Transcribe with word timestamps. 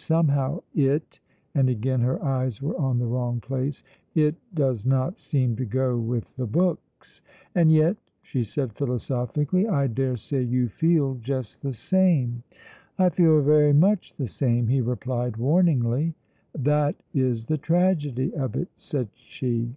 Somehow 0.00 0.60
it" 0.76 1.18
and 1.56 1.68
again 1.68 2.02
her 2.02 2.22
eyes 2.24 2.62
were 2.62 2.78
on 2.80 3.00
the 3.00 3.06
wrong 3.08 3.40
place 3.40 3.82
"it 4.14 4.36
does 4.54 4.86
not 4.86 5.18
seem 5.18 5.56
to 5.56 5.64
go 5.64 5.98
with 5.98 6.36
the 6.36 6.46
books. 6.46 7.20
And 7.52 7.72
yet," 7.72 7.96
she 8.22 8.44
said 8.44 8.74
philosophically, 8.74 9.66
"I 9.66 9.88
daresay 9.88 10.44
you 10.44 10.68
feel 10.68 11.14
just 11.16 11.62
the 11.62 11.72
same?" 11.72 12.44
"I 12.96 13.08
feel 13.08 13.42
very 13.42 13.72
much 13.72 14.14
the 14.16 14.28
same," 14.28 14.68
he 14.68 14.80
replied 14.80 15.36
warningly. 15.36 16.14
"That 16.54 16.94
is 17.12 17.46
the 17.46 17.58
tragedy 17.58 18.32
of 18.36 18.54
it," 18.54 18.68
said 18.76 19.08
she. 19.16 19.74